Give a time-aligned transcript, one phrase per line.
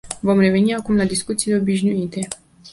[0.23, 2.27] Vom reveni acum la discuțiile obișnuite.